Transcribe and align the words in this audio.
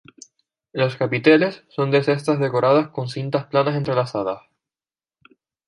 Los 0.73 0.95
capiteles 0.95 1.61
son 1.69 1.91
de 1.91 2.01
cestas 2.01 2.39
decoradas 2.39 2.87
con 2.89 3.07
cintas 3.07 3.45
planas 3.45 3.75
entrelazadas. 3.75 4.41